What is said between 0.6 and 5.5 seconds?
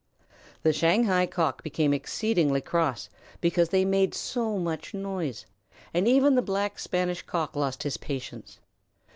The Shanghai Cock became exceedingly cross because they made so much noise,